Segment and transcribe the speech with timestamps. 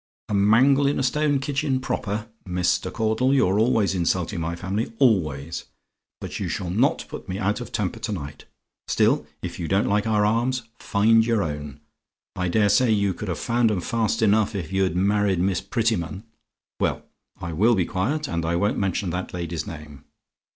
[0.29, 2.27] "A MANGLE IN A STONE KITCHEN PROPER?
[2.49, 2.91] "Mr.
[2.91, 5.65] Caudle, you're always insulting my family always:
[6.19, 8.45] but you shall not put me out of temper to night.
[8.87, 11.81] Still, if you don't like our arms, find your own.
[12.35, 16.23] I daresay you could have found 'em fast enough, if you'd married Miss Prettyman.
[16.79, 17.03] Well,
[17.39, 20.05] I will be quiet; and I won't mention that lady's name.